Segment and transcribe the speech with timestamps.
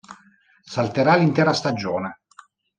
[0.75, 2.21] Salterà l'intera stagione.